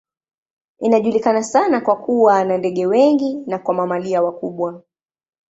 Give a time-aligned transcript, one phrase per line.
[0.79, 4.83] Inajulikana sana kwa kuwa na ndege wengi na kwa mamalia wakubwa.